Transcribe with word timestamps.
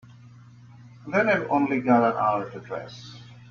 Then 1.05 1.29
I've 1.29 1.51
only 1.51 1.79
got 1.79 2.03
an 2.03 2.17
hour 2.17 2.49
to 2.49 2.59
dress. 2.61 3.21